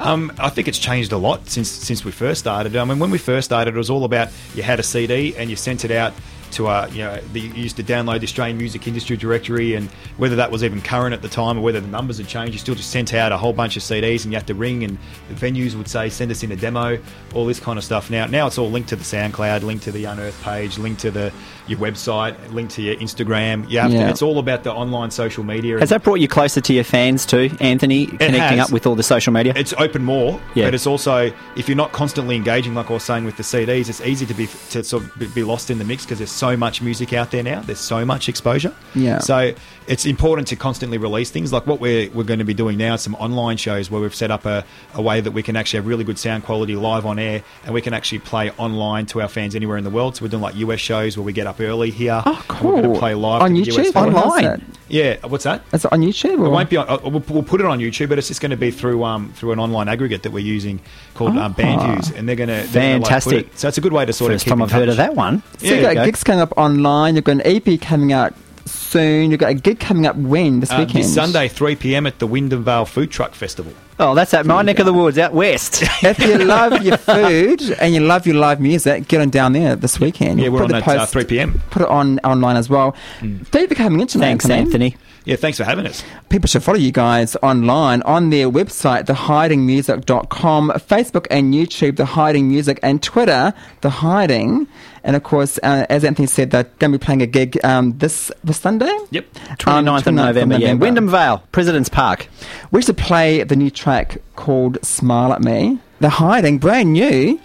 Um, 0.00 0.32
I 0.38 0.48
think 0.50 0.66
it's 0.66 0.78
changed 0.78 1.12
a 1.12 1.16
lot 1.18 1.48
since 1.48 1.68
since 1.70 2.04
we 2.04 2.10
first 2.10 2.40
started. 2.40 2.74
I 2.76 2.84
mean, 2.84 2.98
when 2.98 3.10
we 3.10 3.18
first 3.18 3.44
started, 3.46 3.74
it 3.74 3.78
was 3.78 3.90
all 3.90 4.04
about 4.04 4.28
you 4.54 4.62
had 4.62 4.80
a 4.80 4.82
CD 4.82 5.36
and 5.36 5.48
you 5.50 5.56
sent 5.56 5.84
it 5.84 5.90
out 5.92 6.12
to 6.54 6.66
uh, 6.68 6.88
you 6.92 6.98
know 7.02 7.18
the, 7.32 7.40
used 7.40 7.76
to 7.76 7.82
download 7.82 8.20
the 8.20 8.24
Australian 8.26 8.58
Music 8.58 8.86
Industry 8.88 9.16
Directory, 9.16 9.74
and 9.74 9.88
whether 10.16 10.36
that 10.36 10.50
was 10.50 10.64
even 10.64 10.80
current 10.80 11.12
at 11.14 11.22
the 11.22 11.28
time 11.28 11.58
or 11.58 11.60
whether 11.62 11.80
the 11.80 11.88
numbers 11.88 12.18
had 12.18 12.26
changed, 12.28 12.52
you 12.52 12.58
still 12.58 12.74
just 12.74 12.90
sent 12.90 13.14
out 13.14 13.32
a 13.32 13.36
whole 13.36 13.52
bunch 13.52 13.76
of 13.76 13.82
CDs, 13.82 14.24
and 14.24 14.32
you 14.32 14.38
had 14.38 14.46
to 14.46 14.54
ring, 14.54 14.84
and 14.84 14.98
the 15.28 15.34
venues 15.34 15.74
would 15.74 15.88
say 15.88 16.08
send 16.08 16.30
us 16.30 16.42
in 16.42 16.52
a 16.52 16.56
demo, 16.56 16.98
all 17.34 17.46
this 17.46 17.60
kind 17.60 17.78
of 17.78 17.84
stuff. 17.84 18.10
Now 18.10 18.26
now 18.26 18.46
it's 18.46 18.58
all 18.58 18.70
linked 18.70 18.88
to 18.90 18.96
the 18.96 19.04
SoundCloud, 19.04 19.62
linked 19.62 19.84
to 19.84 19.92
the 19.92 20.04
Unearthed 20.04 20.42
page, 20.42 20.78
linked 20.78 21.00
to 21.02 21.10
the 21.10 21.32
your 21.66 21.78
website, 21.78 22.34
linked 22.52 22.74
to 22.74 22.82
your 22.82 22.94
Instagram. 22.96 23.68
You 23.70 23.78
have 23.78 23.92
Yeah. 23.92 24.04
to, 24.04 24.10
it's 24.10 24.20
all 24.22 24.38
about 24.38 24.64
the 24.64 24.72
online 24.72 25.10
social 25.10 25.44
media. 25.44 25.78
Has 25.78 25.88
that 25.90 26.02
brought 26.02 26.20
you 26.20 26.28
closer 26.28 26.60
to 26.60 26.72
your 26.74 26.84
fans 26.84 27.24
too, 27.24 27.50
Anthony? 27.58 28.06
Connecting 28.06 28.58
has. 28.58 28.68
up 28.68 28.70
with 28.72 28.86
all 28.86 28.94
the 28.94 29.02
social 29.02 29.32
media. 29.32 29.54
it's 29.56 29.72
open 29.78 30.04
more, 30.04 30.38
Yeah. 30.54 30.66
but 30.66 30.74
it's 30.74 30.86
also 30.86 31.32
if 31.56 31.68
you're 31.68 31.76
not 31.76 31.92
constantly 31.92 32.36
engaging, 32.36 32.74
like 32.74 32.90
I 32.90 32.94
was 32.94 33.02
saying 33.02 33.24
with 33.24 33.36
the 33.38 33.42
CDs, 33.42 33.88
it's 33.88 34.00
easy 34.02 34.26
to 34.26 34.34
be 34.34 34.46
to 34.70 34.84
sort 34.84 35.04
of 35.04 35.18
be- 35.18 35.26
be 35.28 35.42
lost 35.42 35.70
in 35.70 35.78
the 35.78 35.84
mix 35.84 36.04
because 36.04 36.18
there's 36.18 36.30
so 36.30 36.43
much 36.56 36.82
music 36.82 37.12
out 37.12 37.30
there 37.30 37.42
now. 37.42 37.60
There's 37.60 37.78
so 37.80 38.04
much 38.04 38.28
exposure. 38.28 38.72
Yeah. 38.94 39.18
So 39.18 39.54
it's 39.86 40.06
important 40.06 40.48
to 40.48 40.56
constantly 40.56 40.96
release 40.98 41.30
things. 41.30 41.52
Like 41.52 41.66
what 41.66 41.80
we're 41.80 42.10
we're 42.10 42.24
going 42.24 42.38
to 42.38 42.44
be 42.44 42.54
doing 42.54 42.78
now, 42.78 42.94
is 42.94 43.02
some 43.02 43.14
online 43.16 43.56
shows 43.56 43.90
where 43.90 44.00
we've 44.00 44.14
set 44.14 44.30
up 44.30 44.44
a, 44.46 44.64
a 44.94 45.02
way 45.02 45.20
that 45.20 45.32
we 45.32 45.42
can 45.42 45.56
actually 45.56 45.78
have 45.78 45.86
really 45.86 46.04
good 46.04 46.18
sound 46.18 46.44
quality 46.44 46.76
live 46.76 47.04
on 47.06 47.18
air, 47.18 47.42
and 47.64 47.74
we 47.74 47.80
can 47.80 47.92
actually 47.94 48.20
play 48.20 48.50
online 48.52 49.06
to 49.06 49.20
our 49.20 49.28
fans 49.28 49.54
anywhere 49.54 49.76
in 49.76 49.84
the 49.84 49.90
world. 49.90 50.16
So 50.16 50.24
we're 50.24 50.28
doing 50.30 50.42
like 50.42 50.54
US 50.56 50.80
shows 50.80 51.16
where 51.16 51.24
we 51.24 51.32
get 51.32 51.46
up 51.46 51.60
early 51.60 51.90
here. 51.90 52.22
Oh, 52.24 52.44
and 52.50 52.60
We're 52.64 52.70
going 52.72 52.84
cool. 52.84 52.94
to 52.94 52.98
play 53.00 53.14
live 53.14 53.42
On 53.42 53.56
US 53.56 53.66
YouTube? 53.68 53.92
fans. 53.92 54.14
Online? 54.14 54.64
Yeah. 54.94 55.16
What's 55.26 55.42
that? 55.42 55.62
Is 55.72 55.84
it 55.84 55.92
on 55.92 56.00
YouTube? 56.02 56.38
Or? 56.38 56.46
It 56.46 56.50
won't 56.50 56.70
be 56.70 56.76
on. 56.76 56.88
Uh, 56.88 56.98
we'll, 57.02 57.24
we'll 57.28 57.42
put 57.42 57.60
it 57.60 57.66
on 57.66 57.80
YouTube, 57.80 58.08
but 58.10 58.18
it's 58.18 58.28
just 58.28 58.40
going 58.40 58.50
to 58.52 58.56
be 58.56 58.70
through 58.70 59.02
um 59.02 59.32
through 59.32 59.50
an 59.52 59.58
online 59.58 59.88
aggregate 59.88 60.22
that 60.22 60.30
we're 60.30 60.38
using 60.38 60.80
called 61.14 61.36
um, 61.36 61.52
Bandviews, 61.54 62.16
and 62.16 62.28
they're 62.28 62.36
going 62.36 62.48
to 62.48 62.62
Fantastic. 62.68 63.48
so 63.56 63.66
it's 63.68 63.76
a 63.78 63.80
good 63.80 63.92
way 63.92 64.06
to 64.06 64.12
sort 64.12 64.30
First 64.30 64.42
of 64.42 64.44
keep 64.46 64.50
time 64.52 64.62
I've 64.62 64.70
heard 64.70 64.88
of 64.88 64.96
that 64.98 65.16
one. 65.16 65.42
So 65.58 65.66
Yeah, 65.66 65.72
you've 65.74 65.82
got 65.82 65.94
go. 65.94 66.04
gigs 66.04 66.22
coming 66.22 66.40
up 66.40 66.52
online. 66.56 67.16
You've 67.16 67.24
got 67.24 67.32
an 67.32 67.42
EP 67.44 67.80
coming 67.80 68.12
out 68.12 68.34
soon. 68.66 69.30
You've 69.32 69.40
got 69.40 69.50
a 69.50 69.54
gig 69.54 69.80
coming 69.80 70.06
up 70.06 70.14
when? 70.16 70.60
This 70.60 70.70
Uh, 70.70 70.76
weekend? 70.78 71.02
this 71.04 71.12
Sunday, 71.14 71.48
3 71.48 71.74
p.m. 71.76 72.06
at 72.06 72.18
the 72.20 72.26
Wyndham 72.28 72.62
Vale 72.64 72.84
Food 72.86 73.10
Truck 73.10 73.34
Festival. 73.34 73.72
Oh, 73.98 74.14
that's 74.14 74.34
at 74.34 74.44
my 74.44 74.62
neck 74.62 74.80
of 74.80 74.86
the 74.86 74.92
woods, 74.92 75.18
out 75.18 75.32
west. 75.32 75.82
If 76.02 76.18
you 76.18 76.38
love 76.38 76.82
your 76.82 76.96
food 76.96 77.62
and 77.80 77.94
you 77.94 78.00
love 78.00 78.26
your 78.26 78.36
live 78.36 78.60
music, 78.60 79.06
get 79.08 79.20
on 79.20 79.30
down 79.30 79.52
there 79.52 79.76
this 79.76 80.00
weekend. 80.00 80.40
Yeah, 80.40 80.48
we're 80.48 80.58
Put 80.58 80.64
on 80.64 80.70
the 80.70 80.76
at 80.78 80.88
uh, 80.88 80.98
post- 81.00 81.12
3 81.12 81.24
p.m. 81.24 81.60
Put 81.70 81.82
it 81.82 81.88
on 81.88 82.18
online 82.20 82.56
as 82.56 82.68
well. 82.68 82.96
Thank 83.20 83.54
you 83.54 83.68
for 83.68 83.74
coming 83.76 84.00
in 84.00 84.06
tonight. 84.08 84.26
Thanks, 84.26 84.50
Anthony. 84.50 84.96
Yeah, 85.24 85.36
thanks 85.36 85.56
for 85.56 85.64
having 85.64 85.86
us. 85.86 86.02
People 86.28 86.48
should 86.48 86.62
follow 86.62 86.76
you 86.76 86.92
guys 86.92 87.34
online 87.36 88.02
on 88.02 88.28
their 88.30 88.50
website, 88.50 89.04
thehidingmusic.com, 89.06 90.70
Facebook 90.76 91.26
and 91.30 91.54
YouTube, 91.54 91.96
The 91.96 92.04
Hiding 92.04 92.48
Music, 92.48 92.78
and 92.82 93.02
Twitter, 93.02 93.54
The 93.80 93.90
Hiding. 93.90 94.66
And 95.04 95.14
of 95.16 95.22
course, 95.22 95.58
uh, 95.62 95.86
as 95.90 96.02
Anthony 96.02 96.26
said, 96.26 96.50
they're 96.50 96.64
going 96.64 96.90
to 96.90 96.98
be 96.98 97.04
playing 97.04 97.22
a 97.22 97.26
gig 97.26 97.62
um, 97.62 97.96
this, 97.98 98.32
this 98.42 98.58
Sunday. 98.58 98.92
Yep. 99.10 99.32
29th, 99.58 100.06
of 100.06 100.14
November, 100.14 100.56
yeah. 100.56 100.72
Wyndham 100.72 101.08
Vale, 101.08 101.44
President's 101.52 101.90
Park. 101.90 102.28
We 102.70 102.82
should 102.82 102.96
play 102.96 103.44
the 103.44 103.54
new 103.54 103.70
track 103.70 104.18
called 104.34 104.84
Smile 104.84 105.32
at 105.32 105.42
Me. 105.42 105.78
They're 106.00 106.10
Hiding, 106.10 106.58
brand 106.58 106.94
new. 106.94 107.38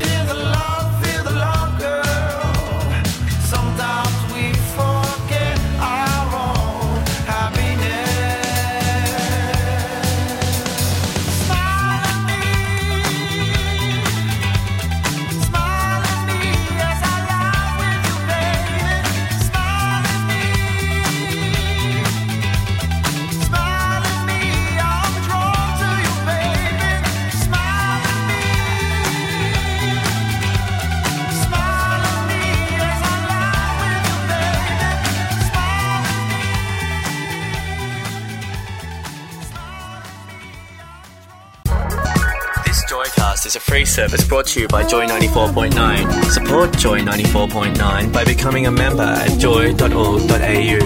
Free 43.79 43.85
service 43.85 44.27
brought 44.27 44.45
to 44.45 44.59
you 44.59 44.67
by 44.67 44.85
Joy 44.85 45.07
94.9. 45.07 46.31
Support 46.31 46.75
Joy 46.77 46.99
94.9 46.99 48.11
by 48.11 48.25
becoming 48.25 48.67
a 48.67 48.71
member 48.71 49.03
at 49.03 49.39
joy.org.au. 49.39 50.79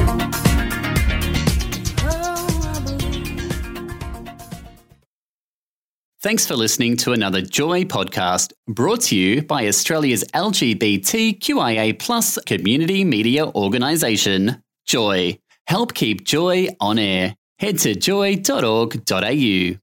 Thanks 6.22 6.46
for 6.46 6.56
listening 6.56 6.96
to 6.98 7.14
another 7.14 7.42
Joy 7.42 7.84
podcast 7.86 8.54
brought 8.68 9.02
to 9.02 9.16
you 9.16 9.42
by 9.42 9.68
Australia's 9.68 10.24
LGBTQIA 10.36 11.98
plus 11.98 12.38
community 12.46 13.04
media 13.04 13.48
organisation, 13.48 14.62
Joy. 14.86 15.40
Help 15.66 15.96
keep 15.96 16.26
Joy 16.26 16.68
on 16.80 17.00
air. 17.00 17.36
Head 17.58 17.80
to 17.80 17.96
joy.org.au. 17.96 19.83